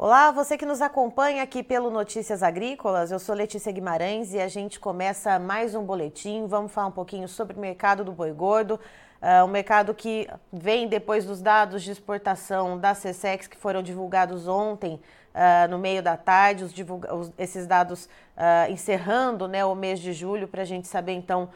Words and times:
Olá, 0.00 0.30
você 0.30 0.56
que 0.56 0.64
nos 0.64 0.80
acompanha 0.80 1.42
aqui 1.42 1.60
pelo 1.60 1.90
Notícias 1.90 2.40
Agrícolas, 2.40 3.10
eu 3.10 3.18
sou 3.18 3.34
Letícia 3.34 3.72
Guimarães 3.72 4.32
e 4.32 4.38
a 4.38 4.46
gente 4.46 4.78
começa 4.78 5.40
mais 5.40 5.74
um 5.74 5.82
boletim. 5.82 6.46
Vamos 6.46 6.70
falar 6.70 6.86
um 6.86 6.92
pouquinho 6.92 7.26
sobre 7.26 7.56
o 7.56 7.60
mercado 7.60 8.04
do 8.04 8.12
boi 8.12 8.30
gordo, 8.30 8.78
uh, 9.20 9.44
um 9.44 9.48
mercado 9.48 9.92
que 9.92 10.28
vem 10.52 10.86
depois 10.86 11.24
dos 11.24 11.42
dados 11.42 11.82
de 11.82 11.90
exportação 11.90 12.78
da 12.78 12.92
CSEX 12.92 13.48
que 13.48 13.56
foram 13.56 13.82
divulgados 13.82 14.46
ontem, 14.46 15.00
uh, 15.34 15.68
no 15.68 15.80
meio 15.80 16.00
da 16.00 16.16
tarde, 16.16 16.62
os 16.62 16.72
os, 16.72 17.32
esses 17.36 17.66
dados 17.66 18.04
uh, 18.36 18.70
encerrando 18.70 19.48
né, 19.48 19.64
o 19.64 19.74
mês 19.74 19.98
de 19.98 20.12
julho, 20.12 20.46
para 20.46 20.62
a 20.62 20.64
gente 20.64 20.86
saber 20.86 21.14
então 21.14 21.50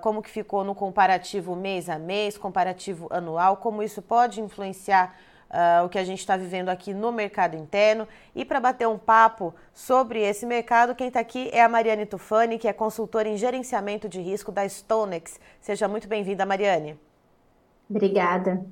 como 0.00 0.22
que 0.22 0.30
ficou 0.30 0.62
no 0.62 0.72
comparativo 0.72 1.56
mês 1.56 1.88
a 1.88 1.98
mês, 1.98 2.38
comparativo 2.38 3.08
anual, 3.10 3.56
como 3.56 3.82
isso 3.82 4.00
pode 4.00 4.40
influenciar 4.40 5.16
uh, 5.54 5.84
o 5.84 5.88
que 5.88 5.98
a 5.98 6.04
gente 6.04 6.18
está 6.18 6.36
vivendo 6.36 6.68
aqui 6.68 6.92
no 6.92 7.12
mercado 7.12 7.56
interno. 7.56 8.08
E 8.34 8.44
para 8.44 8.58
bater 8.58 8.88
um 8.88 8.98
papo 8.98 9.54
sobre 9.72 10.20
esse 10.20 10.44
mercado, 10.44 10.94
quem 10.94 11.08
está 11.08 11.20
aqui 11.20 11.48
é 11.52 11.62
a 11.62 11.68
Mariane 11.68 12.04
Tufani, 12.04 12.58
que 12.58 12.66
é 12.66 12.72
consultora 12.72 13.28
em 13.28 13.36
gerenciamento 13.36 14.08
de 14.08 14.20
risco 14.20 14.50
da 14.50 14.68
Stonex. 14.68 15.38
Seja 15.60 15.86
muito 15.86 16.08
bem-vinda, 16.08 16.44
Mariane. 16.44 16.98
Obrigada. 17.88 18.64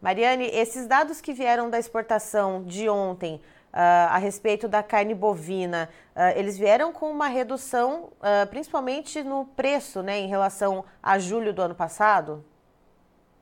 Mariane, 0.00 0.44
esses 0.52 0.86
dados 0.86 1.20
que 1.20 1.32
vieram 1.32 1.70
da 1.70 1.78
exportação 1.78 2.62
de 2.64 2.88
ontem 2.88 3.40
Uh, 3.74 4.06
a 4.08 4.18
respeito 4.18 4.68
da 4.68 4.84
carne 4.84 5.16
bovina, 5.16 5.88
uh, 6.14 6.38
eles 6.38 6.56
vieram 6.56 6.92
com 6.92 7.10
uma 7.10 7.26
redução, 7.26 8.12
uh, 8.20 8.46
principalmente 8.48 9.20
no 9.24 9.46
preço, 9.46 10.00
né, 10.00 10.16
em 10.16 10.28
relação 10.28 10.84
a 11.02 11.18
julho 11.18 11.52
do 11.52 11.60
ano 11.60 11.74
passado? 11.74 12.44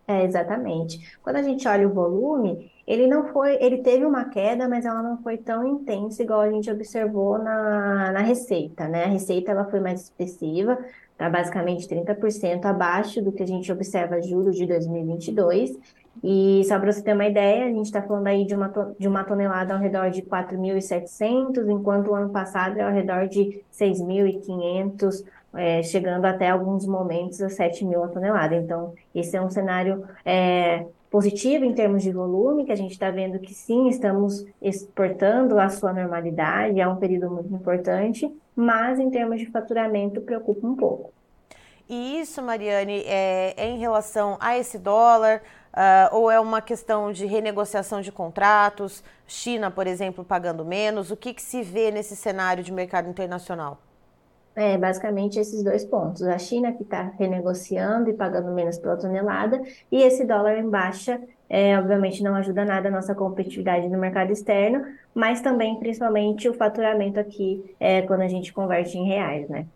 É, 0.07 0.25
exatamente. 0.25 1.17
Quando 1.23 1.37
a 1.37 1.43
gente 1.43 1.67
olha 1.69 1.89
o 1.89 1.93
volume, 1.93 2.71
ele 2.87 3.07
não 3.07 3.29
foi, 3.29 3.57
ele 3.63 3.79
teve 3.79 4.05
uma 4.05 4.25
queda, 4.25 4.69
mas 4.69 4.85
ela 4.85 5.03
não 5.03 5.17
foi 5.23 5.39
tão 5.39 5.65
intensa 5.67 6.23
igual 6.23 6.41
a 6.41 6.51
gente 6.51 6.71
observou 6.71 7.39
na, 7.39 8.11
na 8.13 8.21
receita, 8.21 8.89
né? 8.89 9.05
A 9.05 9.09
receita 9.09 9.53
ela 9.53 9.65
foi 9.65 9.79
mais 9.79 10.03
expressiva, 10.03 10.77
tá 11.17 11.31
basicamente 11.31 11.87
30% 11.89 12.65
abaixo 12.65 13.23
do 13.23 13.31
que 13.31 13.43
a 13.43 13.47
gente 13.47 13.71
observa 13.71 14.21
julho 14.21 14.51
de 14.51 14.67
2022. 14.67 15.79
E 16.23 16.63
só 16.65 16.79
para 16.79 16.93
você 16.93 17.03
ter 17.03 17.15
uma 17.15 17.27
ideia, 17.27 17.65
a 17.65 17.69
gente 17.69 17.87
está 17.87 18.03
falando 18.03 18.27
aí 18.27 18.45
de 18.45 18.55
uma, 18.55 18.69
de 18.99 19.09
uma 19.09 19.25
tonelada 19.25 19.73
ao 19.73 19.81
redor 19.81 20.11
de 20.11 20.21
4.700, 20.23 21.67
enquanto 21.71 22.09
o 22.09 22.15
ano 22.15 22.31
passado 22.31 22.77
é 22.77 22.83
ao 22.83 22.93
redor 22.93 23.29
de 23.29 23.63
6.500 23.73 25.25
é, 25.55 25.83
chegando 25.83 26.25
até 26.25 26.51
alguns 26.51 26.87
momentos 26.87 27.41
a 27.43 27.49
7 27.49 27.85
mil 27.85 28.03
a 28.03 28.09
tonelada. 28.09 28.55
Então, 28.55 28.95
esse 29.15 29.37
é 29.37 29.41
um 29.41 29.51
cenário 29.51 30.05
é, 30.25 30.87
positivo 31.11 31.65
em 31.65 31.75
termos 31.75 32.03
de 32.03 32.11
volume, 32.11 32.65
que 32.65 32.73
a 32.73 32.77
gente 32.77 32.93
está 32.93 33.11
vendo 33.11 33.39
que 33.39 33.53
sim, 33.53 33.89
estamos 33.89 34.47
exportando 34.61 35.59
a 35.59 35.69
sua 35.69 35.93
normalidade, 35.93 36.81
é 36.81 36.89
um 36.89 36.97
período 36.97 37.31
muito 37.31 37.55
importante, 37.55 38.33
mas 38.57 38.99
em 38.99 39.11
termos 39.11 39.39
de 39.39 39.47
faturamento 39.47 40.23
preocupa 40.23 40.67
um 40.67 40.75
pouco. 40.75 41.13
E 41.89 42.21
isso, 42.21 42.41
Mariane, 42.41 43.03
é, 43.07 43.53
é 43.57 43.69
em 43.69 43.79
relação 43.79 44.39
a 44.41 44.57
esse 44.57 44.79
dólar, 44.79 45.43
uh, 45.75 46.17
ou 46.17 46.31
é 46.31 46.41
uma 46.41 46.63
questão 46.63 47.13
de 47.13 47.27
renegociação 47.27 48.01
de 48.01 48.11
contratos, 48.11 49.05
China, 49.27 49.71
por 49.71 49.87
exemplo, 49.87 50.25
pagando 50.25 50.65
menos? 50.65 51.11
O 51.11 51.17
que, 51.17 51.35
que 51.35 51.43
se 51.43 51.63
vê 51.63 51.91
nesse 51.91 52.17
cenário 52.17 52.65
de 52.65 52.73
mercado 52.73 53.11
internacional? 53.11 53.79
É, 54.55 54.77
basicamente 54.77 55.39
esses 55.39 55.63
dois 55.65 55.85
pontos. 55.85 56.23
A 56.23 56.39
China 56.39 56.73
que 56.73 56.83
está 56.83 57.11
renegociando 57.19 58.11
e 58.11 58.13
pagando 58.13 58.53
menos 58.53 58.77
pela 58.79 58.99
tonelada, 58.99 59.63
e 59.91 60.03
esse 60.03 60.27
dólar 60.27 60.59
em 60.59 60.69
baixa, 60.69 61.21
é, 61.49 61.79
obviamente 61.79 62.23
não 62.23 62.35
ajuda 62.35 62.65
nada 62.65 62.89
a 62.89 62.93
nossa 62.93 63.15
competitividade 63.15 63.89
no 63.89 63.99
mercado 63.99 64.31
externo, 64.31 64.85
mas 65.15 65.41
também, 65.41 65.79
principalmente, 65.79 66.49
o 66.49 66.55
faturamento 66.55 67.19
aqui, 67.19 67.75
é, 67.81 68.03
quando 68.03 68.23
a 68.23 68.29
gente 68.29 68.53
converte 68.53 68.99
em 68.99 69.07
reais, 69.07 69.49
né? 69.49 69.67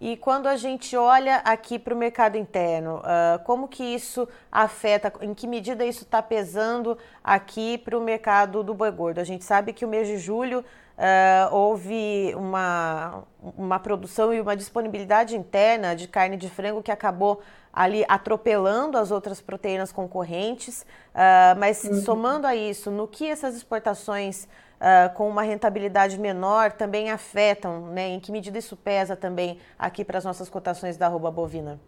E 0.00 0.18
quando 0.18 0.48
a 0.48 0.56
gente 0.56 0.94
olha 0.96 1.36
aqui 1.36 1.78
para 1.78 1.94
o 1.94 1.96
mercado 1.96 2.36
interno, 2.36 2.96
uh, 2.96 3.42
como 3.44 3.66
que 3.66 3.82
isso 3.82 4.28
afeta, 4.52 5.10
em 5.22 5.32
que 5.32 5.46
medida 5.46 5.82
isso 5.82 6.02
está 6.02 6.20
pesando 6.20 6.98
aqui 7.22 7.78
para 7.78 7.96
o 7.96 8.02
mercado 8.02 8.62
do 8.62 8.74
boi 8.74 8.90
gordo? 8.90 9.18
A 9.20 9.24
gente 9.24 9.44
sabe 9.44 9.72
que 9.72 9.84
o 9.84 9.88
mês 9.88 10.06
de 10.06 10.18
julho 10.18 10.62
Uh, 10.96 11.52
houve 11.52 12.32
uma, 12.36 13.24
uma 13.56 13.80
produção 13.80 14.32
e 14.32 14.40
uma 14.40 14.56
disponibilidade 14.56 15.36
interna 15.36 15.94
de 15.96 16.06
carne 16.06 16.36
de 16.36 16.48
frango 16.48 16.82
que 16.82 16.92
acabou 16.92 17.42
ali 17.72 18.04
atropelando 18.08 18.96
as 18.96 19.10
outras 19.10 19.40
proteínas 19.40 19.90
concorrentes. 19.90 20.82
Uh, 20.82 21.58
mas 21.58 21.82
uhum. 21.82 21.94
somando 21.94 22.46
a 22.46 22.54
isso, 22.54 22.92
no 22.92 23.08
que 23.08 23.26
essas 23.26 23.56
exportações 23.56 24.44
uh, 24.44 25.12
com 25.14 25.28
uma 25.28 25.42
rentabilidade 25.42 26.18
menor 26.18 26.70
também 26.70 27.10
afetam, 27.10 27.88
né? 27.88 28.10
Em 28.10 28.20
que 28.20 28.30
medida 28.30 28.56
isso 28.56 28.76
pesa 28.76 29.16
também 29.16 29.58
aqui 29.76 30.04
para 30.04 30.18
as 30.18 30.24
nossas 30.24 30.48
cotações 30.48 30.96
da 30.96 31.06
arroba 31.06 31.30
bovina? 31.30 31.80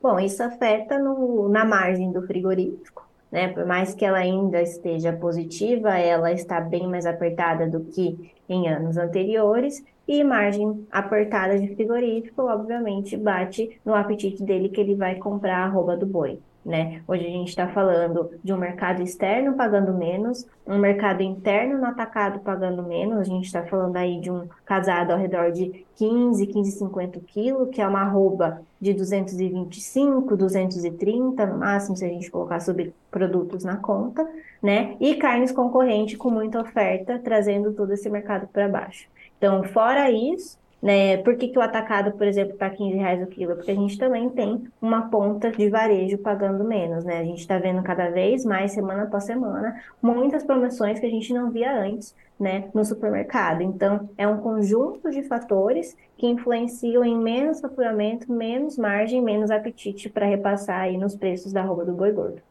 Bom, 0.00 0.18
isso 0.18 0.42
afeta 0.42 0.98
no, 0.98 1.48
na 1.50 1.64
margem 1.64 2.10
do 2.10 2.26
frigorífico 2.26 3.03
né? 3.34 3.48
Por 3.48 3.66
mais 3.66 3.94
que 3.94 4.04
ela 4.04 4.18
ainda 4.18 4.62
esteja 4.62 5.12
positiva, 5.12 5.98
ela 5.98 6.32
está 6.32 6.60
bem 6.60 6.86
mais 6.86 7.04
apertada 7.04 7.68
do 7.68 7.80
que 7.80 8.32
em 8.48 8.68
anos 8.68 8.96
anteriores, 8.96 9.84
e 10.06 10.22
margem 10.22 10.86
apertada 10.92 11.58
de 11.58 11.74
frigorífico, 11.74 12.42
obviamente, 12.42 13.16
bate 13.16 13.80
no 13.84 13.94
apetite 13.94 14.42
dele 14.44 14.68
que 14.68 14.80
ele 14.80 14.94
vai 14.94 15.16
comprar 15.16 15.58
a 15.58 15.64
arroba 15.64 15.96
do 15.96 16.06
boi 16.06 16.38
né? 16.64 17.02
Hoje 17.06 17.26
a 17.26 17.30
gente 17.30 17.48
está 17.48 17.68
falando 17.68 18.30
de 18.42 18.52
um 18.52 18.56
mercado 18.56 19.02
externo 19.02 19.54
pagando 19.54 19.92
menos, 19.92 20.46
um 20.66 20.78
mercado 20.78 21.22
interno 21.22 21.78
no 21.78 21.86
atacado 21.86 22.40
pagando 22.40 22.82
menos. 22.82 23.18
A 23.18 23.24
gente 23.24 23.44
está 23.44 23.62
falando 23.64 23.96
aí 23.96 24.20
de 24.20 24.30
um 24.30 24.48
casado 24.64 25.10
ao 25.10 25.18
redor 25.18 25.52
de 25.52 25.84
15, 25.96 26.46
15,50 26.46 27.20
quilos, 27.26 27.68
que 27.70 27.80
é 27.80 27.86
uma 27.86 28.00
arroba 28.00 28.62
de 28.80 28.94
225, 28.94 30.36
230 30.36 31.46
no 31.46 31.58
máximo, 31.58 31.96
se 31.96 32.04
a 32.04 32.08
gente 32.08 32.30
colocar 32.30 32.60
sobre 32.60 32.94
produtos 33.10 33.64
na 33.64 33.76
conta, 33.76 34.26
né? 34.62 34.96
E 35.00 35.16
carnes 35.16 35.52
concorrentes 35.52 36.16
com 36.16 36.30
muita 36.30 36.60
oferta, 36.60 37.18
trazendo 37.18 37.72
todo 37.72 37.92
esse 37.92 38.08
mercado 38.08 38.46
para 38.48 38.68
baixo. 38.68 39.06
Então, 39.38 39.62
fora 39.64 40.10
isso, 40.10 40.58
né? 40.84 41.16
Por 41.16 41.34
que, 41.36 41.48
que 41.48 41.58
o 41.58 41.62
atacado, 41.62 42.12
por 42.12 42.26
exemplo, 42.26 42.52
está 42.52 42.68
15 42.68 42.94
reais 42.98 43.22
o 43.22 43.26
quilo? 43.26 43.56
Porque 43.56 43.70
a 43.70 43.74
gente 43.74 43.96
também 43.96 44.28
tem 44.28 44.68
uma 44.82 45.08
ponta 45.08 45.50
de 45.50 45.70
varejo 45.70 46.18
pagando 46.18 46.62
menos, 46.62 47.06
né? 47.06 47.20
A 47.20 47.24
gente 47.24 47.40
está 47.40 47.58
vendo 47.58 47.82
cada 47.82 48.10
vez 48.10 48.44
mais, 48.44 48.72
semana 48.72 49.04
após 49.04 49.24
semana, 49.24 49.82
muitas 50.02 50.44
promoções 50.44 51.00
que 51.00 51.06
a 51.06 51.08
gente 51.10 51.32
não 51.32 51.50
via 51.50 51.74
antes, 51.74 52.14
né, 52.38 52.68
no 52.74 52.84
supermercado. 52.84 53.62
Então, 53.62 54.10
é 54.18 54.28
um 54.28 54.36
conjunto 54.36 55.10
de 55.10 55.22
fatores 55.22 55.96
que 56.18 56.26
influenciam 56.26 57.02
em 57.02 57.16
menos 57.16 57.62
faturamento, 57.62 58.30
menos 58.30 58.76
margem, 58.76 59.22
menos 59.22 59.50
apetite 59.50 60.10
para 60.10 60.26
repassar 60.26 60.82
aí 60.82 60.98
nos 60.98 61.16
preços 61.16 61.50
da 61.50 61.62
roupa 61.62 61.86
do 61.86 61.94
boi 61.94 62.12
gordo. 62.12 62.42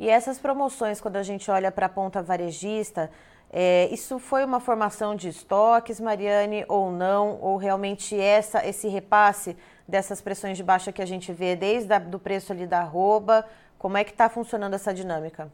E 0.00 0.08
essas 0.08 0.38
promoções, 0.38 1.02
quando 1.02 1.16
a 1.16 1.22
gente 1.22 1.50
olha 1.50 1.70
para 1.70 1.84
a 1.84 1.90
ponta 1.90 2.22
varejista, 2.22 3.10
é, 3.56 3.88
isso 3.94 4.18
foi 4.18 4.44
uma 4.44 4.58
formação 4.58 5.14
de 5.14 5.28
estoques, 5.28 6.00
Mariane, 6.00 6.64
ou 6.66 6.90
não? 6.90 7.38
Ou 7.40 7.56
realmente 7.56 8.18
essa, 8.18 8.66
esse 8.66 8.88
repasse 8.88 9.56
dessas 9.86 10.20
pressões 10.20 10.56
de 10.56 10.64
baixa 10.64 10.90
que 10.90 11.00
a 11.00 11.06
gente 11.06 11.32
vê 11.32 11.54
desde 11.54 11.94
o 11.94 12.00
do 12.00 12.18
preço 12.18 12.52
ali 12.52 12.66
da 12.66 12.80
arroba? 12.80 13.44
Como 13.78 13.96
é 13.96 14.02
que 14.02 14.10
está 14.10 14.28
funcionando 14.28 14.74
essa 14.74 14.92
dinâmica? 14.92 15.52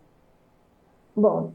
Bom, 1.15 1.53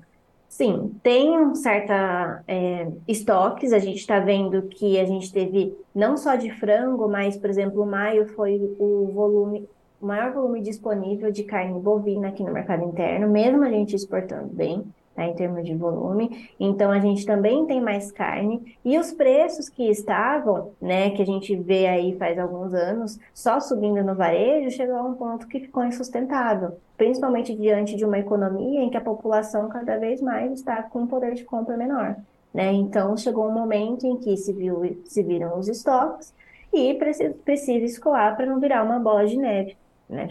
sim, 0.48 0.96
tem 1.02 1.36
um 1.36 1.56
certa 1.56 2.44
é, 2.48 2.92
estoques. 3.08 3.74
A 3.74 3.80
gente 3.80 3.98
está 3.98 4.20
vendo 4.20 4.68
que 4.68 5.00
a 5.00 5.06
gente 5.06 5.34
teve 5.34 5.76
não 5.96 6.16
só 6.16 6.36
de 6.36 6.52
frango, 6.52 7.10
mas, 7.10 7.36
por 7.36 7.50
exemplo, 7.50 7.88
maio 7.88 8.28
foi 8.36 8.62
o 8.78 9.08
volume, 9.12 9.68
o 10.00 10.06
maior 10.06 10.32
volume 10.32 10.62
disponível 10.62 11.32
de 11.32 11.44
carne 11.44 11.80
bovina 11.80 12.28
aqui 12.28 12.44
no 12.44 12.54
mercado 12.54 12.84
interno, 12.84 13.28
mesmo 13.28 13.64
a 13.64 13.70
gente 13.72 13.96
exportando 13.96 14.54
bem 14.54 14.86
tá, 15.16 15.26
em 15.26 15.34
termos 15.34 15.66
de 15.66 15.74
volume. 15.74 16.50
Então, 16.60 16.92
a 16.92 17.00
gente 17.00 17.26
também 17.26 17.66
tem 17.66 17.82
mais 17.82 18.12
carne. 18.12 18.78
E 18.84 19.00
os 19.00 19.12
preços 19.12 19.70
que 19.70 19.90
estavam, 19.90 20.72
né, 20.82 21.12
que 21.12 21.22
a 21.22 21.26
gente 21.26 21.56
vê 21.56 21.88
aí 21.88 22.16
faz 22.18 22.38
alguns 22.38 22.74
anos, 22.74 23.18
só 23.34 23.60
subindo 23.60 24.04
no 24.04 24.14
varejo, 24.14 24.76
chegou 24.76 24.98
a 24.98 25.04
um 25.04 25.16
ponto 25.16 25.48
que 25.48 25.60
ficou 25.60 25.86
insustentável. 25.86 26.78
Principalmente 26.98 27.56
diante 27.56 27.96
de 27.96 28.06
uma 28.06 28.20
economia 28.20 28.82
em 28.82 28.90
que 28.90 28.98
a 28.98 29.02
população 29.02 29.70
cada 29.70 29.98
vez 29.98 30.22
mais 30.22 30.52
está 30.52 30.84
com 30.84 31.02
um 31.02 31.08
poder 31.08 31.34
de 31.34 31.46
compra 31.46 31.78
menor. 31.78 32.16
Né? 32.54 32.72
Então, 32.74 33.18
chegou 33.18 33.48
um 33.48 33.54
momento 33.54 34.06
em 34.06 34.18
que 34.18 34.36
se, 34.38 34.54
viu, 34.54 35.02
se 35.06 35.24
viram 35.24 35.58
os 35.58 35.68
estoques 35.68 36.34
e 36.72 36.94
precisa, 36.94 37.34
precisa 37.44 37.86
escoar 37.86 38.36
para 38.36 38.46
não 38.46 38.60
virar 38.60 38.84
uma 38.84 39.00
bola 39.00 39.26
de 39.26 39.38
neve. 39.38 39.76
Né? 40.10 40.30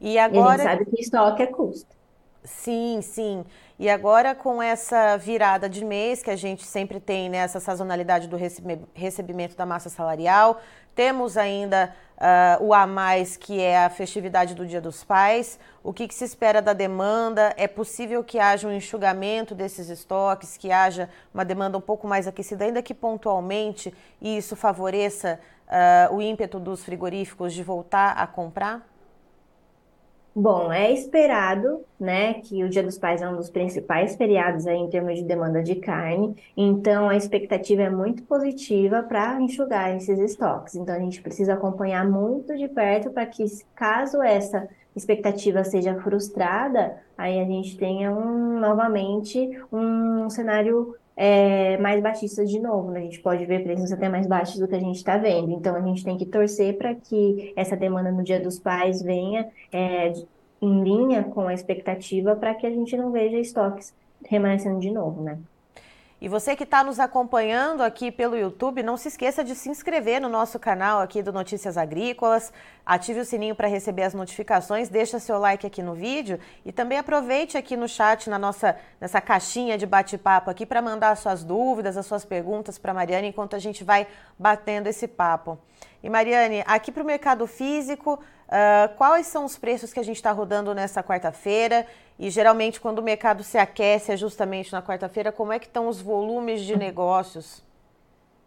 E 0.00 0.18
agora. 0.18 0.62
E 0.62 0.66
a 0.66 0.70
gente 0.70 0.78
sabe 0.78 0.90
que 0.90 1.00
estoque 1.00 1.42
é 1.42 1.46
custo. 1.46 1.95
Sim, 2.46 3.00
sim. 3.02 3.44
E 3.78 3.90
agora 3.90 4.34
com 4.34 4.62
essa 4.62 5.16
virada 5.16 5.68
de 5.68 5.84
mês 5.84 6.22
que 6.22 6.30
a 6.30 6.36
gente 6.36 6.64
sempre 6.64 6.98
tem 6.98 7.28
né, 7.28 7.46
sazonalidade 7.48 8.28
do 8.28 8.38
recebimento 8.94 9.56
da 9.56 9.66
massa 9.66 9.90
salarial, 9.90 10.60
temos 10.94 11.36
ainda 11.36 11.94
uh, 12.16 12.64
o 12.64 12.72
a 12.72 12.86
mais 12.86 13.36
que 13.36 13.60
é 13.60 13.84
a 13.84 13.90
festividade 13.90 14.54
do 14.54 14.64
Dia 14.64 14.80
dos 14.80 15.04
Pais. 15.04 15.58
O 15.84 15.92
que, 15.92 16.08
que, 16.08 16.14
se 16.14 16.24
espera 16.24 16.62
da 16.62 16.72
demanda? 16.72 17.52
É 17.58 17.68
possível 17.68 18.24
que 18.24 18.38
haja 18.38 18.66
um 18.66 18.72
enxugamento 18.72 19.54
desses 19.54 19.90
estoques, 19.90 20.56
que 20.56 20.72
haja 20.72 21.10
uma 21.34 21.44
demanda 21.44 21.76
um 21.76 21.82
pouco 21.82 22.06
mais 22.06 22.26
aquecida, 22.26 22.64
ainda 22.64 22.80
que 22.80 22.94
pontualmente, 22.94 23.92
e 24.22 24.38
isso 24.38 24.56
favoreça 24.56 25.38
uh, 25.68 26.14
o 26.14 26.22
ímpeto 26.22 26.58
dos 26.58 26.82
frigoríficos 26.82 27.52
de 27.52 27.62
voltar 27.62 28.12
a 28.12 28.26
comprar? 28.26 28.95
Bom, 30.38 30.70
é 30.70 30.92
esperado, 30.92 31.82
né, 31.98 32.34
que 32.34 32.62
o 32.62 32.68
Dia 32.68 32.82
dos 32.82 32.98
Pais 32.98 33.22
é 33.22 33.28
um 33.28 33.36
dos 33.36 33.48
principais 33.48 34.16
feriados 34.16 34.66
aí 34.66 34.76
em 34.76 34.90
termos 34.90 35.14
de 35.14 35.24
demanda 35.24 35.62
de 35.62 35.76
carne, 35.76 36.36
então 36.54 37.08
a 37.08 37.16
expectativa 37.16 37.84
é 37.84 37.88
muito 37.88 38.22
positiva 38.24 39.02
para 39.02 39.40
enxugar 39.40 39.96
esses 39.96 40.18
estoques. 40.18 40.74
Então 40.74 40.94
a 40.94 40.98
gente 40.98 41.22
precisa 41.22 41.54
acompanhar 41.54 42.06
muito 42.06 42.54
de 42.54 42.68
perto 42.68 43.10
para 43.10 43.24
que, 43.24 43.46
caso 43.74 44.22
essa 44.22 44.68
expectativa 44.94 45.64
seja 45.64 45.98
frustrada, 46.02 46.98
aí 47.16 47.40
a 47.40 47.44
gente 47.46 47.78
tenha 47.78 48.12
um, 48.12 48.60
novamente 48.60 49.58
um 49.72 50.28
cenário 50.28 50.96
é, 51.16 51.78
mais 51.78 52.02
baixista 52.02 52.44
de 52.44 52.60
novo. 52.60 52.90
Né? 52.90 53.00
A 53.00 53.02
gente 53.04 53.20
pode 53.20 53.44
ver 53.46 53.62
preços 53.62 53.90
até 53.90 54.08
mais 54.08 54.26
baixos 54.26 54.58
do 54.58 54.68
que 54.68 54.74
a 54.74 54.80
gente 54.80 54.96
está 54.96 55.16
vendo. 55.16 55.50
Então, 55.52 55.74
a 55.74 55.80
gente 55.80 56.04
tem 56.04 56.16
que 56.16 56.26
torcer 56.26 56.76
para 56.76 56.94
que 56.94 57.52
essa 57.56 57.76
demanda 57.76 58.12
no 58.12 58.22
Dia 58.22 58.40
dos 58.40 58.58
Pais 58.58 59.02
venha 59.02 59.48
é, 59.72 60.12
em 60.60 60.82
linha 60.82 61.24
com 61.24 61.48
a 61.48 61.54
expectativa 61.54 62.36
para 62.36 62.54
que 62.54 62.66
a 62.66 62.70
gente 62.70 62.96
não 62.96 63.10
veja 63.10 63.38
estoques 63.38 63.94
remanescendo 64.24 64.80
de 64.80 64.90
novo, 64.90 65.22
né? 65.22 65.38
E 66.18 66.28
você 66.28 66.56
que 66.56 66.64
está 66.64 66.82
nos 66.82 66.98
acompanhando 66.98 67.82
aqui 67.82 68.10
pelo 68.10 68.38
YouTube, 68.38 68.82
não 68.82 68.96
se 68.96 69.08
esqueça 69.08 69.44
de 69.44 69.54
se 69.54 69.68
inscrever 69.68 70.18
no 70.18 70.30
nosso 70.30 70.58
canal 70.58 71.02
aqui 71.02 71.22
do 71.22 71.30
Notícias 71.30 71.76
Agrícolas, 71.76 72.50
ative 72.86 73.20
o 73.20 73.24
sininho 73.24 73.54
para 73.54 73.68
receber 73.68 74.02
as 74.02 74.14
notificações, 74.14 74.88
deixa 74.88 75.18
seu 75.18 75.38
like 75.38 75.66
aqui 75.66 75.82
no 75.82 75.92
vídeo 75.92 76.40
e 76.64 76.72
também 76.72 76.96
aproveite 76.96 77.58
aqui 77.58 77.76
no 77.76 77.86
chat, 77.86 78.30
na 78.30 78.38
nossa, 78.38 78.76
nessa 78.98 79.20
caixinha 79.20 79.76
de 79.76 79.84
bate-papo 79.84 80.48
aqui 80.48 80.64
para 80.64 80.80
mandar 80.80 81.10
as 81.10 81.18
suas 81.18 81.44
dúvidas, 81.44 81.98
as 81.98 82.06
suas 82.06 82.24
perguntas 82.24 82.78
para 82.78 82.94
Mariane 82.94 83.28
enquanto 83.28 83.54
a 83.54 83.58
gente 83.58 83.84
vai 83.84 84.06
batendo 84.38 84.86
esse 84.86 85.06
papo. 85.06 85.58
E 86.02 86.08
Mariane, 86.08 86.64
aqui 86.66 86.90
para 86.90 87.02
o 87.02 87.06
mercado 87.06 87.46
físico, 87.46 88.18
uh, 88.48 88.94
quais 88.96 89.26
são 89.26 89.44
os 89.44 89.58
preços 89.58 89.92
que 89.92 90.00
a 90.00 90.02
gente 90.02 90.16
está 90.16 90.32
rodando 90.32 90.74
nessa 90.74 91.02
quarta-feira? 91.02 91.86
E 92.18 92.30
geralmente 92.30 92.80
quando 92.80 92.98
o 92.98 93.02
mercado 93.02 93.42
se 93.42 93.58
aquece 93.58 94.12
é 94.12 94.16
justamente 94.16 94.72
na 94.72 94.82
quarta-feira, 94.82 95.30
como 95.30 95.52
é 95.52 95.58
que 95.58 95.66
estão 95.66 95.88
os 95.88 96.00
volumes 96.00 96.62
de 96.62 96.76
negócios? 96.76 97.64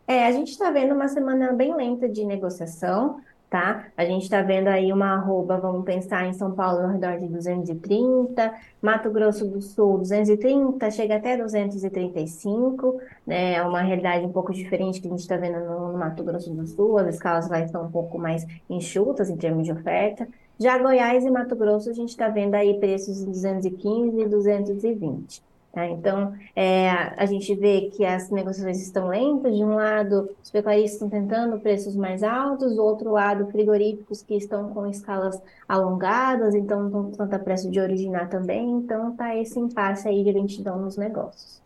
É, 0.07 0.25
a 0.25 0.31
gente 0.31 0.51
está 0.51 0.71
vendo 0.71 0.95
uma 0.95 1.07
semana 1.07 1.53
bem 1.53 1.75
lenta 1.75 2.09
de 2.09 2.25
negociação 2.25 3.21
tá? 3.49 3.87
A 3.97 4.05
gente 4.05 4.23
está 4.23 4.41
vendo 4.41 4.67
aí 4.67 4.93
uma 4.93 5.13
arroba, 5.15 5.57
vamos 5.57 5.83
pensar 5.83 6.27
em 6.27 6.33
São 6.33 6.51
Paulo 6.51 6.83
no 6.83 6.93
redor 6.93 7.17
de 7.17 7.27
230, 7.27 8.53
Mato 8.81 9.09
Grosso 9.09 9.45
do 9.45 9.61
Sul 9.61 9.97
230, 9.97 10.91
chega 10.91 11.15
até 11.15 11.35
235, 11.35 13.01
né? 13.25 13.55
É 13.55 13.63
uma 13.63 13.81
realidade 13.81 14.25
um 14.25 14.31
pouco 14.31 14.53
diferente 14.53 15.01
que 15.01 15.07
a 15.07 15.11
gente 15.11 15.21
está 15.21 15.35
vendo 15.35 15.59
no, 15.59 15.91
no, 15.91 15.97
Mato 15.97 16.23
Grosso 16.23 16.53
do 16.53 16.67
Sul, 16.67 16.99
as 16.99 17.15
escalas 17.15 17.47
vai 17.47 17.65
estar 17.65 17.81
um 17.81 17.91
pouco 17.91 18.19
mais 18.19 18.45
enxutas 18.69 19.29
em 19.29 19.37
termos 19.37 19.65
de 19.65 19.71
oferta. 19.71 20.27
Já 20.59 20.77
Goiás 20.77 21.25
e 21.25 21.29
Mato 21.31 21.55
Grosso 21.55 21.89
a 21.89 21.93
gente 21.93 22.09
está 22.09 22.27
vendo 22.27 22.53
aí 22.53 22.79
preços 22.79 23.21
em 23.21 23.31
215 23.31 24.21
e 24.21 24.27
220. 24.27 25.48
Tá? 25.71 25.85
Então, 25.87 26.33
é, 26.55 26.89
a 26.89 27.25
gente 27.25 27.53
vê 27.55 27.91
que 27.93 28.03
as 28.03 28.29
negociações 28.29 28.81
estão 28.81 29.07
lentas. 29.07 29.55
De 29.55 29.63
um 29.63 29.75
lado, 29.75 30.35
os 30.43 30.49
pecuaristas 30.49 30.93
estão 30.93 31.09
tentando 31.09 31.59
preços 31.59 31.95
mais 31.95 32.23
altos, 32.23 32.75
do 32.75 32.83
outro 32.83 33.11
lado, 33.11 33.51
frigoríficos 33.51 34.21
que 34.23 34.35
estão 34.35 34.73
com 34.73 34.87
escalas 34.87 35.39
alongadas, 35.67 36.55
então 36.55 36.89
não 36.89 37.11
tanta 37.11 37.37
pressa 37.37 37.69
de 37.69 37.79
originar 37.79 38.29
também. 38.29 38.71
Então, 38.71 39.11
está 39.11 39.35
esse 39.35 39.59
impasse 39.59 40.07
aí 40.07 40.23
de 40.23 40.31
lentidão 40.31 40.79
nos 40.79 40.97
negócios. 40.97 41.61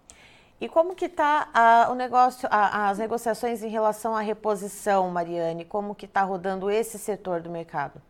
E 0.59 0.69
como 0.69 0.95
que 0.95 1.05
está 1.05 1.88
o 1.89 1.95
negócio, 1.95 2.47
a, 2.51 2.89
as 2.89 2.97
negociações 2.97 3.63
em 3.63 3.69
relação 3.69 4.15
à 4.15 4.21
reposição, 4.21 5.09
Mariane? 5.09 5.65
Como 5.65 5.95
que 5.95 6.05
está 6.05 6.23
rodando 6.23 6.69
esse 6.69 6.97
setor 6.97 7.41
do 7.41 7.50
mercado? 7.50 8.01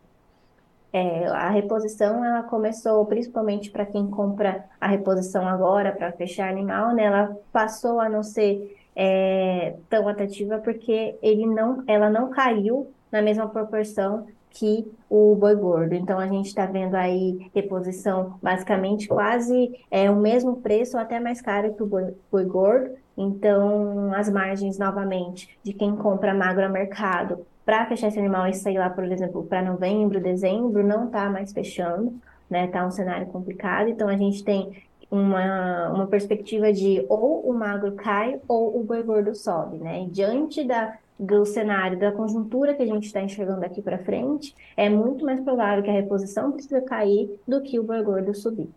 É, 0.94 1.26
a 1.26 1.50
reposição 1.50 2.24
ela 2.24 2.44
começou 2.44 3.04
principalmente 3.04 3.68
para 3.68 3.84
quem 3.84 4.06
compra 4.06 4.64
a 4.80 4.86
reposição 4.86 5.44
agora 5.48 5.90
para 5.90 6.12
fechar 6.12 6.48
animal, 6.48 6.94
né? 6.94 7.02
Ela 7.02 7.36
passou 7.52 7.98
a 7.98 8.08
não 8.08 8.22
ser 8.22 8.78
é, 8.94 9.74
tão 9.90 10.06
atrativa 10.06 10.58
porque 10.58 11.16
ele 11.20 11.46
não, 11.46 11.82
ela 11.88 12.08
não 12.08 12.30
caiu 12.30 12.92
na 13.10 13.20
mesma 13.20 13.48
proporção 13.48 14.24
que 14.50 14.88
o 15.10 15.34
boi 15.34 15.56
gordo. 15.56 15.94
Então 15.94 16.16
a 16.16 16.28
gente 16.28 16.46
está 16.46 16.64
vendo 16.64 16.94
aí 16.94 17.50
reposição 17.52 18.38
basicamente 18.40 19.08
quase 19.08 19.76
é 19.90 20.08
o 20.08 20.14
mesmo 20.14 20.58
preço, 20.58 20.96
ou 20.96 21.02
até 21.02 21.18
mais 21.18 21.40
caro 21.40 21.74
que 21.74 21.82
o 21.82 21.86
boi, 21.86 22.14
boi 22.30 22.44
gordo. 22.44 22.94
Então 23.18 24.14
as 24.14 24.30
margens 24.30 24.78
novamente 24.78 25.58
de 25.64 25.72
quem 25.72 25.96
compra 25.96 26.32
magro 26.32 26.64
a 26.64 26.68
mercado 26.68 27.44
para 27.64 27.86
fechar 27.86 28.08
esse 28.08 28.18
animal 28.18 28.46
e 28.46 28.54
sair 28.54 28.78
lá, 28.78 28.90
por 28.90 29.04
exemplo, 29.04 29.44
para 29.44 29.62
novembro, 29.62 30.20
dezembro, 30.20 30.86
não 30.86 31.06
está 31.06 31.30
mais 31.30 31.52
fechando, 31.52 32.14
né? 32.48 32.66
Está 32.66 32.86
um 32.86 32.90
cenário 32.90 33.26
complicado. 33.28 33.88
Então 33.88 34.08
a 34.08 34.16
gente 34.16 34.44
tem 34.44 34.84
uma, 35.10 35.90
uma 35.90 36.06
perspectiva 36.06 36.72
de 36.72 37.04
ou 37.08 37.48
o 37.48 37.54
magro 37.54 37.92
cai 37.92 38.40
ou 38.48 38.78
o 38.78 38.84
boi 38.84 39.02
gordo 39.02 39.34
sobe, 39.34 39.78
né? 39.78 40.02
E 40.02 40.10
diante 40.10 40.64
da, 40.64 40.98
do 41.18 41.44
cenário, 41.46 41.98
da 41.98 42.12
conjuntura 42.12 42.74
que 42.74 42.82
a 42.82 42.86
gente 42.86 43.06
está 43.06 43.22
enxergando 43.22 43.60
daqui 43.60 43.80
para 43.80 43.98
frente, 43.98 44.54
é 44.76 44.88
muito 44.88 45.24
mais 45.24 45.40
provável 45.40 45.82
que 45.82 45.90
a 45.90 45.94
reposição 45.94 46.52
precisa 46.52 46.80
cair 46.82 47.30
do 47.46 47.62
que 47.62 47.78
o 47.78 47.84
boi 47.84 48.02
gordo 48.02 48.34
subir. 48.34 48.68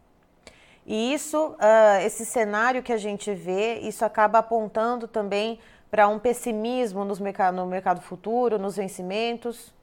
E 0.87 1.13
isso, 1.13 1.49
uh, 1.49 2.05
esse 2.05 2.25
cenário 2.25 2.81
que 2.81 2.93
a 2.93 2.97
gente 2.97 3.33
vê, 3.33 3.79
isso 3.79 4.05
acaba 4.05 4.39
apontando 4.39 5.05
também 5.05 5.59
para 5.91 6.07
um 6.07 6.17
pessimismo 6.17 7.03
nos 7.03 7.19
mercado, 7.19 7.55
no 7.55 7.65
mercado 7.65 7.99
futuro, 7.99 8.57
nos 8.57 8.77
vencimentos? 8.77 9.73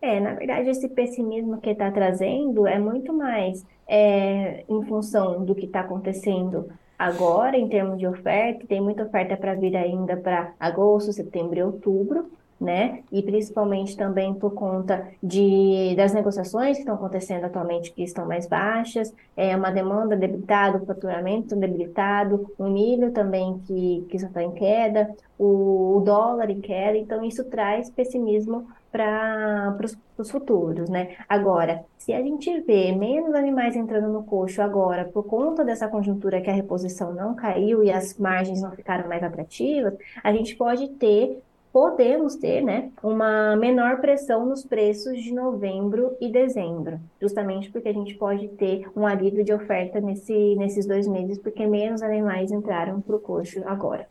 É, 0.00 0.18
na 0.18 0.34
verdade, 0.34 0.68
esse 0.68 0.88
pessimismo 0.88 1.60
que 1.60 1.70
está 1.70 1.92
trazendo 1.92 2.66
é 2.66 2.76
muito 2.76 3.12
mais 3.12 3.64
é, 3.86 4.64
em 4.68 4.82
função 4.84 5.44
do 5.44 5.54
que 5.54 5.66
está 5.66 5.80
acontecendo 5.80 6.68
agora, 6.98 7.56
em 7.56 7.68
termos 7.68 8.00
de 8.00 8.06
oferta. 8.06 8.66
Tem 8.66 8.80
muita 8.80 9.04
oferta 9.04 9.36
para 9.36 9.54
vir 9.54 9.76
ainda 9.76 10.16
para 10.16 10.54
agosto, 10.58 11.12
setembro 11.12 11.56
e 11.56 11.62
outubro 11.62 12.28
né? 12.62 13.02
E 13.10 13.22
principalmente 13.22 13.96
também 13.96 14.32
por 14.32 14.54
conta 14.54 15.08
de, 15.22 15.94
das 15.96 16.12
negociações 16.14 16.76
que 16.76 16.82
estão 16.82 16.94
acontecendo 16.94 17.44
atualmente, 17.44 17.92
que 17.92 18.02
estão 18.02 18.26
mais 18.26 18.46
baixas, 18.46 19.12
é 19.36 19.56
uma 19.56 19.70
demanda 19.70 20.16
debilitada, 20.16 20.78
o 20.78 20.86
faturamento 20.86 21.56
debilitado, 21.56 22.50
o 22.56 22.64
milho 22.64 23.10
também 23.10 23.58
que, 23.66 24.06
que 24.08 24.16
está 24.16 24.42
em 24.42 24.52
queda, 24.52 25.10
o, 25.38 25.96
o 25.96 26.00
dólar 26.00 26.50
em 26.50 26.60
queda, 26.60 26.96
então 26.96 27.24
isso 27.24 27.44
traz 27.44 27.90
pessimismo 27.90 28.68
para 28.92 29.76
os 30.18 30.30
futuros, 30.30 30.88
né? 30.90 31.16
Agora, 31.28 31.84
se 31.96 32.12
a 32.12 32.20
gente 32.20 32.60
vê 32.60 32.92
menos 32.92 33.34
animais 33.34 33.74
entrando 33.74 34.08
no 34.08 34.22
coxo 34.22 34.60
agora, 34.60 35.06
por 35.06 35.24
conta 35.24 35.64
dessa 35.64 35.88
conjuntura 35.88 36.40
que 36.40 36.50
a 36.50 36.52
reposição 36.52 37.12
não 37.12 37.34
caiu 37.34 37.82
e 37.82 37.90
as 37.90 38.16
margens 38.18 38.60
não 38.60 38.70
ficaram 38.72 39.08
mais 39.08 39.22
atrativas, 39.22 39.94
a 40.22 40.32
gente 40.32 40.54
pode 40.54 40.88
ter 40.90 41.42
podemos 41.72 42.36
ter 42.36 42.60
né, 42.60 42.90
uma 43.02 43.56
menor 43.56 44.00
pressão 44.00 44.44
nos 44.44 44.64
preços 44.64 45.20
de 45.22 45.32
novembro 45.32 46.14
e 46.20 46.30
dezembro, 46.30 47.00
justamente 47.20 47.70
porque 47.70 47.88
a 47.88 47.94
gente 47.94 48.14
pode 48.14 48.48
ter 48.48 48.86
um 48.94 49.06
alívio 49.06 49.42
de 49.42 49.52
oferta 49.52 49.98
nesse, 49.98 50.54
nesses 50.56 50.84
dois 50.86 51.08
meses, 51.08 51.38
porque 51.38 51.66
menos 51.66 52.02
animais 52.02 52.52
entraram 52.52 53.00
para 53.00 53.16
o 53.16 53.18
coxo 53.18 53.62
agora. 53.66 54.06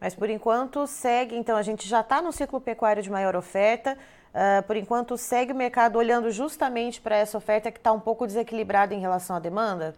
Mas 0.00 0.14
por 0.14 0.28
enquanto 0.28 0.86
segue, 0.86 1.36
então 1.36 1.56
a 1.56 1.62
gente 1.62 1.88
já 1.88 2.00
está 2.00 2.20
no 2.20 2.32
ciclo 2.32 2.60
pecuário 2.60 3.02
de 3.02 3.10
maior 3.10 3.36
oferta, 3.36 3.96
uh, 4.34 4.62
por 4.66 4.76
enquanto 4.76 5.16
segue 5.16 5.52
o 5.52 5.56
mercado 5.56 5.96
olhando 5.96 6.30
justamente 6.30 7.00
para 7.00 7.16
essa 7.16 7.38
oferta 7.38 7.70
que 7.70 7.78
está 7.78 7.92
um 7.92 8.00
pouco 8.00 8.26
desequilibrada 8.26 8.94
em 8.94 9.00
relação 9.00 9.36
à 9.36 9.38
demanda? 9.38 9.94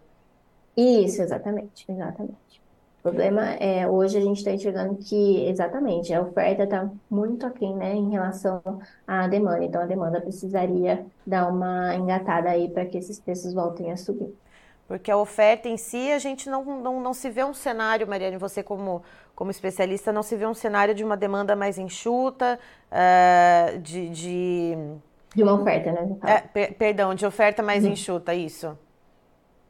Isso, 0.76 1.22
exatamente, 1.22 1.84
exatamente. 1.90 2.47
O 3.08 3.10
problema 3.10 3.54
é, 3.54 3.88
hoje 3.88 4.18
a 4.18 4.20
gente 4.20 4.36
está 4.36 4.50
enxergando 4.50 4.96
que, 4.96 5.48
exatamente, 5.48 6.12
a 6.12 6.20
oferta 6.20 6.64
está 6.64 6.90
muito 7.10 7.46
aquém, 7.46 7.74
né, 7.74 7.94
em 7.94 8.10
relação 8.10 8.60
à 9.06 9.26
demanda. 9.26 9.64
Então, 9.64 9.80
a 9.80 9.86
demanda 9.86 10.20
precisaria 10.20 11.06
dar 11.26 11.48
uma 11.48 11.94
engatada 11.94 12.50
aí 12.50 12.68
para 12.68 12.84
que 12.84 12.98
esses 12.98 13.18
preços 13.18 13.54
voltem 13.54 13.90
a 13.90 13.96
subir. 13.96 14.34
Porque 14.86 15.10
a 15.10 15.16
oferta 15.16 15.68
em 15.68 15.78
si, 15.78 16.12
a 16.12 16.18
gente 16.18 16.50
não, 16.50 16.62
não, 16.64 17.00
não 17.00 17.14
se 17.14 17.30
vê 17.30 17.42
um 17.44 17.54
cenário, 17.54 18.06
Mariane, 18.06 18.36
você 18.36 18.62
como, 18.62 19.02
como 19.34 19.50
especialista, 19.50 20.12
não 20.12 20.22
se 20.22 20.36
vê 20.36 20.46
um 20.46 20.54
cenário 20.54 20.94
de 20.94 21.02
uma 21.02 21.16
demanda 21.16 21.56
mais 21.56 21.78
enxuta, 21.78 22.58
uh, 22.92 23.78
de, 23.78 24.10
de... 24.10 24.76
De 25.34 25.42
uma 25.42 25.54
oferta, 25.54 25.92
né? 25.92 26.16
É, 26.26 26.40
per, 26.40 26.74
perdão, 26.74 27.14
de 27.14 27.24
oferta 27.24 27.62
mais 27.62 27.84
hum. 27.84 27.88
enxuta, 27.88 28.34
isso. 28.34 28.76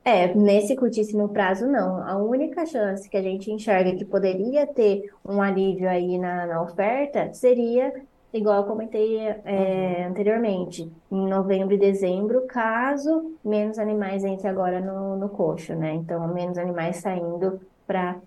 É, 0.09 0.35
nesse 0.35 0.75
curtíssimo 0.75 1.29
prazo, 1.29 1.67
não. 1.67 2.03
A 2.03 2.17
única 2.17 2.65
chance 2.65 3.07
que 3.11 3.17
a 3.17 3.21
gente 3.23 3.53
enxerga 3.53 3.95
que 3.95 4.07
poderia 4.07 4.67
ter 4.67 5.13
um 5.23 5.43
alívio 5.43 5.87
aí 5.87 6.17
na, 6.17 6.47
na 6.47 6.63
oferta 6.63 7.31
seria, 7.35 7.93
igual 8.33 8.63
eu 8.63 8.65
comentei 8.67 9.19
é, 9.19 10.07
anteriormente, 10.07 10.91
em 11.13 11.29
novembro 11.29 11.75
e 11.75 11.79
dezembro, 11.79 12.47
caso 12.47 13.37
menos 13.45 13.79
animais 13.79 14.25
entrem 14.25 14.51
agora 14.51 14.81
no, 14.81 15.19
no 15.19 15.29
coxo, 15.29 15.75
né? 15.75 15.93
Então, 15.93 16.27
menos 16.33 16.57
animais 16.57 16.97
saindo 16.97 17.61
para 17.87 18.19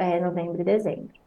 é, 0.00 0.18
novembro 0.20 0.60
e 0.60 0.64
dezembro. 0.64 1.19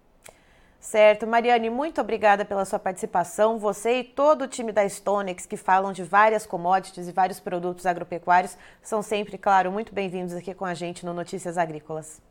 Certo. 0.84 1.26
Mariane, 1.26 1.70
muito 1.70 2.02
obrigada 2.02 2.44
pela 2.44 2.66
sua 2.66 2.78
participação. 2.78 3.58
Você 3.58 4.02
e 4.02 4.04
todo 4.04 4.44
o 4.44 4.48
time 4.50 4.74
da 4.74 4.88
Stonex, 4.88 5.46
que 5.46 5.56
falam 5.56 5.94
de 5.94 6.04
várias 6.04 6.46
commodities 6.46 7.08
e 7.08 7.12
vários 7.14 7.40
produtos 7.40 7.86
agropecuários, 7.86 8.58
são 8.82 9.02
sempre, 9.02 9.38
claro, 9.38 9.72
muito 9.72 9.96
bem-vindos 9.96 10.34
aqui 10.34 10.54
com 10.54 10.66
a 10.66 10.74
gente 10.74 11.06
no 11.06 11.14
Notícias 11.14 11.58
Agrícolas. 11.58 12.22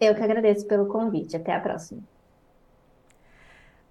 Eu 0.00 0.16
que 0.16 0.20
agradeço 0.20 0.66
pelo 0.66 0.86
convite. 0.86 1.36
Até 1.36 1.54
a 1.54 1.60
próxima. 1.60 2.02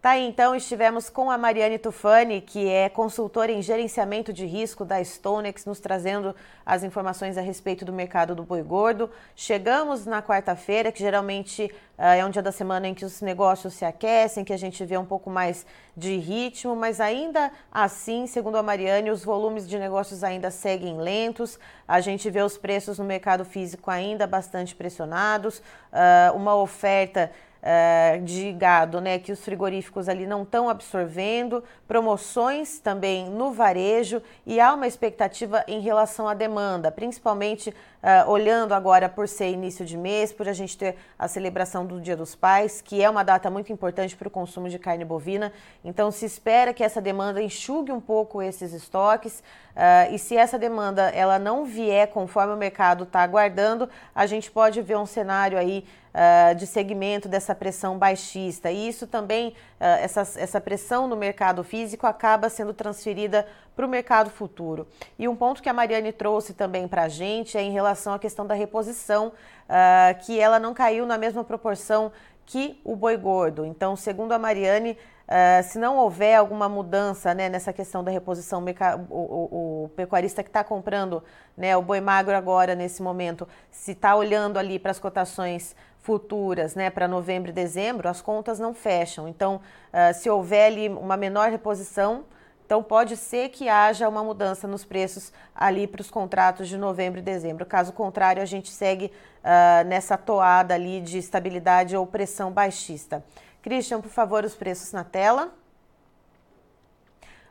Tá 0.05 0.11
aí, 0.11 0.27
então, 0.27 0.55
estivemos 0.55 1.09
com 1.09 1.31
a 1.31 1.35
Mariane 1.35 1.79
Tufani, 1.79 2.39
que 2.39 2.69
é 2.69 2.87
consultora 2.89 3.51
em 3.51 3.59
gerenciamento 3.59 4.31
de 4.31 4.45
risco 4.45 4.85
da 4.85 5.03
Stonex, 5.03 5.65
nos 5.65 5.79
trazendo 5.79 6.35
as 6.63 6.83
informações 6.83 7.39
a 7.39 7.41
respeito 7.41 7.83
do 7.83 7.91
mercado 7.91 8.35
do 8.35 8.43
boi 8.43 8.61
gordo. 8.61 9.09
Chegamos 9.35 10.05
na 10.05 10.21
quarta-feira, 10.21 10.91
que 10.91 10.99
geralmente 10.99 11.63
uh, 11.97 12.03
é 12.03 12.23
um 12.23 12.29
dia 12.29 12.43
da 12.43 12.51
semana 12.51 12.87
em 12.87 12.93
que 12.93 13.03
os 13.03 13.19
negócios 13.19 13.73
se 13.73 13.83
aquecem, 13.83 14.45
que 14.45 14.53
a 14.53 14.57
gente 14.57 14.85
vê 14.85 14.95
um 14.95 15.05
pouco 15.05 15.31
mais 15.31 15.65
de 15.97 16.17
ritmo, 16.17 16.75
mas 16.75 17.01
ainda 17.01 17.51
assim, 17.71 18.27
segundo 18.27 18.57
a 18.57 18.61
Mariane, 18.61 19.09
os 19.09 19.25
volumes 19.25 19.67
de 19.67 19.79
negócios 19.79 20.23
ainda 20.23 20.51
seguem 20.51 20.99
lentos. 20.99 21.57
A 21.87 21.99
gente 21.99 22.29
vê 22.29 22.43
os 22.43 22.59
preços 22.59 22.99
no 22.99 23.05
mercado 23.05 23.43
físico 23.43 23.89
ainda 23.89 24.27
bastante 24.27 24.75
pressionados, 24.75 25.57
uh, 25.57 26.35
uma 26.35 26.55
oferta 26.55 27.31
uh, 27.65 28.21
de 28.21 28.51
gado, 28.53 29.01
né, 29.01 29.17
que 29.17 29.31
os 29.31 29.43
frigoríficos 29.43 30.07
ali 30.07 30.27
não 30.27 30.43
estão 30.43 30.69
absorvendo, 30.69 31.63
promoções 31.87 32.79
também 32.79 33.29
no 33.29 33.51
varejo 33.51 34.21
e 34.45 34.59
há 34.59 34.73
uma 34.73 34.87
expectativa 34.87 35.63
em 35.67 35.79
relação 35.79 36.27
à 36.27 36.33
demanda, 36.33 36.91
principalmente 36.91 37.69
uh, 37.69 38.29
olhando 38.29 38.73
agora 38.73 39.09
por 39.09 39.27
ser 39.27 39.49
início 39.49 39.85
de 39.85 39.97
mês, 39.97 40.31
por 40.31 40.47
a 40.47 40.53
gente 40.53 40.77
ter 40.77 40.95
a 41.17 41.27
celebração 41.27 41.85
do 41.85 41.99
Dia 41.99 42.15
dos 42.15 42.35
Pais, 42.35 42.81
que 42.81 43.01
é 43.01 43.09
uma 43.09 43.23
data 43.23 43.49
muito 43.49 43.73
importante 43.73 44.15
para 44.15 44.27
o 44.27 44.31
consumo 44.31 44.69
de 44.69 44.77
carne 44.77 45.03
bovina. 45.03 45.51
Então 45.83 46.11
se 46.11 46.25
espera 46.25 46.73
que 46.73 46.83
essa 46.83 47.01
demanda 47.01 47.41
enxugue 47.41 47.91
um 47.91 48.01
pouco 48.01 48.41
esses 48.41 48.73
estoques 48.73 49.39
uh, 49.75 50.13
e 50.13 50.19
se 50.19 50.37
essa 50.37 50.59
demanda 50.59 51.09
ela 51.09 51.39
não 51.39 51.65
vier 51.65 52.07
conforme 52.07 52.53
o 52.53 52.57
mercado 52.57 53.05
está 53.05 53.21
aguardando, 53.21 53.89
a 54.13 54.25
gente 54.25 54.51
pode 54.51 54.81
ver 54.81 54.97
um 54.97 55.05
cenário 55.05 55.57
aí 55.57 55.83
uh, 56.15 56.55
de 56.55 56.65
segmento 56.65 57.27
dessa 57.27 57.53
pressão 57.53 57.97
baixista. 57.97 58.71
E 58.71 58.87
isso 58.87 59.05
também, 59.05 59.49
uh, 59.49 59.53
essa, 59.99 60.21
essa 60.21 60.61
pressão 60.61 61.07
no 61.07 61.15
mercado 61.17 61.63
físico 61.63 62.07
acaba 62.07 62.49
sendo 62.49 62.73
transferida 62.73 63.45
para 63.75 63.85
o 63.85 63.89
mercado 63.89 64.29
futuro. 64.29 64.87
E 65.19 65.27
um 65.27 65.35
ponto 65.35 65.61
que 65.61 65.67
a 65.67 65.73
Mariane 65.73 66.13
trouxe 66.13 66.53
também 66.53 66.87
para 66.87 67.03
a 67.03 67.09
gente 67.09 67.57
é 67.57 67.61
em 67.61 67.71
relação 67.71 68.13
à 68.13 68.19
questão 68.19 68.47
da 68.47 68.55
reposição, 68.55 69.27
uh, 69.27 70.25
que 70.25 70.39
ela 70.39 70.57
não 70.59 70.73
caiu 70.73 71.05
na 71.05 71.17
mesma 71.17 71.43
proporção 71.43 72.11
que 72.45 72.79
o 72.83 72.95
boi 72.95 73.17
gordo. 73.17 73.65
Então, 73.65 73.95
segundo 73.95 74.31
a 74.31 74.39
Mariane, 74.39 74.97
Uh, 75.25 75.63
se 75.63 75.79
não 75.79 75.97
houver 75.97 76.35
alguma 76.35 76.69
mudança 76.69 77.33
né, 77.33 77.49
nessa 77.49 77.73
questão 77.73 78.03
da 78.03 78.11
reposição, 78.11 78.63
o, 79.09 79.15
o, 79.15 79.83
o 79.85 79.89
pecuarista 79.95 80.43
que 80.43 80.49
está 80.49 80.63
comprando 80.63 81.23
né, 81.57 81.75
o 81.75 81.81
boi 81.81 81.99
magro 81.99 82.35
agora, 82.35 82.75
nesse 82.75 83.01
momento, 83.01 83.47
se 83.71 83.93
está 83.93 84.15
olhando 84.15 84.59
ali 84.59 84.77
para 84.77 84.91
as 84.91 84.99
cotações 84.99 85.75
futuras 85.99 86.75
né, 86.75 86.91
para 86.91 87.07
novembro 87.07 87.49
e 87.49 87.53
dezembro, 87.53 88.07
as 88.07 88.21
contas 88.21 88.59
não 88.59 88.71
fecham. 88.71 89.27
Então, 89.27 89.59
uh, 89.91 90.13
se 90.13 90.29
houver 90.29 90.67
ali 90.67 90.89
uma 90.89 91.17
menor 91.17 91.49
reposição, 91.49 92.25
então 92.65 92.81
pode 92.81 93.15
ser 93.15 93.49
que 93.49 93.69
haja 93.69 94.09
uma 94.09 94.23
mudança 94.23 94.67
nos 94.67 94.83
preços 94.83 95.31
ali 95.53 95.85
para 95.85 96.01
os 96.01 96.09
contratos 96.09 96.67
de 96.67 96.77
novembro 96.77 97.19
e 97.19 97.23
dezembro. 97.23 97.63
Caso 97.63 97.93
contrário, 97.93 98.41
a 98.41 98.45
gente 98.45 98.71
segue 98.71 99.05
uh, 99.05 99.85
nessa 99.87 100.17
toada 100.17 100.73
ali 100.73 100.99
de 100.99 101.19
estabilidade 101.19 101.95
ou 101.95 102.07
pressão 102.07 102.51
baixista. 102.51 103.23
Christian, 103.61 104.01
por 104.01 104.09
favor, 104.09 104.43
os 104.43 104.55
preços 104.55 104.91
na 104.91 105.03
tela. 105.03 105.53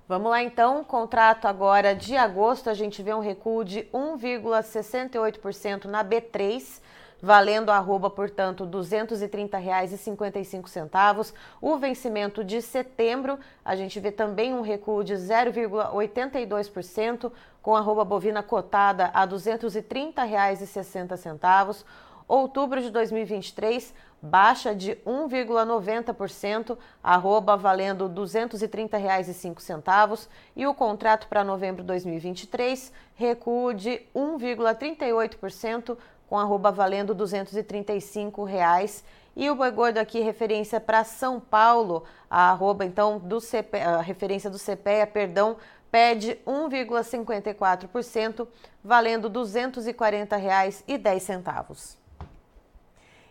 Vamos 0.06 0.30
lá 0.30 0.42
então, 0.42 0.82
contrato 0.84 1.46
agora 1.46 1.94
de 1.94 2.16
agosto, 2.16 2.68
a 2.68 2.74
gente 2.74 3.02
vê 3.02 3.14
um 3.14 3.20
recuo 3.20 3.64
de 3.64 3.84
1,68% 3.94 5.86
na 5.86 6.04
B3, 6.04 6.82
valendo 7.24 7.70
arroba, 7.70 8.10
portanto, 8.10 8.64
R$ 8.64 8.70
230,55. 8.70 11.32
O 11.58 11.78
vencimento 11.78 12.44
de 12.44 12.60
setembro, 12.60 13.38
a 13.64 13.74
gente 13.74 13.98
vê 13.98 14.12
também 14.12 14.52
um 14.52 14.60
recuo 14.60 15.02
de 15.02 15.14
0,82%, 15.14 17.32
com 17.62 17.74
arroba 17.74 18.04
bovina 18.04 18.42
cotada 18.42 19.10
a 19.14 19.22
R$ 19.22 19.28
230,60. 19.28 21.82
Outubro 22.26 22.80
de 22.80 22.88
2023, 22.90 23.92
baixa 24.20 24.74
de 24.74 24.96
1,90%, 25.06 26.76
arroba 27.02 27.54
valendo 27.56 28.06
R$ 28.06 28.14
230,05. 28.14 30.28
E 30.56 30.66
o 30.66 30.74
contrato 30.74 31.28
para 31.28 31.44
novembro 31.44 31.82
de 31.82 31.88
2023, 31.88 32.90
recuo 33.14 33.74
de 33.74 34.00
1,38%, 34.14 35.98
com 36.28 36.38
arroba 36.38 36.70
valendo 36.70 37.14
235 37.14 38.44
reais. 38.44 39.02
E 39.36 39.50
o 39.50 39.54
boi 39.54 39.70
gordo 39.70 39.98
aqui, 39.98 40.20
referência 40.20 40.80
para 40.80 41.04
São 41.04 41.38
Paulo, 41.40 42.04
a 42.30 42.50
arroba 42.50 42.84
então 42.84 43.18
do 43.18 43.40
CP, 43.40 43.80
a 43.80 44.00
referência 44.00 44.48
do 44.48 44.58
CPEA, 44.58 45.06
perdão, 45.06 45.56
pede 45.90 46.38
1,54%, 46.46 48.46
valendo 48.82 49.28
R$ 49.28 49.34
240,10. 49.34 51.96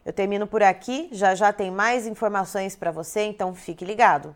Eu 0.05 0.11
termino 0.11 0.45
por 0.45 0.61
aqui, 0.61 1.07
já 1.11 1.33
já 1.33 1.53
tem 1.53 1.71
mais 1.71 2.05
informações 2.05 2.75
para 2.75 2.91
você, 2.91 3.21
então 3.21 3.55
fique 3.55 3.85
ligado. 3.85 4.35